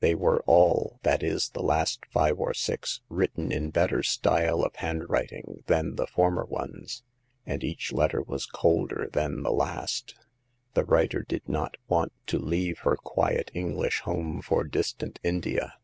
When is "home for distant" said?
14.00-15.20